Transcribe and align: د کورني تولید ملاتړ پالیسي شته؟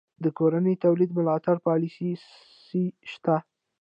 د 0.23 0.25
کورني 0.37 0.73
تولید 0.83 1.09
ملاتړ 1.17 1.55
پالیسي 1.67 2.11
شته؟ 3.11 3.35